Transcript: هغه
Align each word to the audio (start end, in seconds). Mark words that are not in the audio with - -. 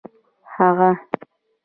هغه 0.57 0.89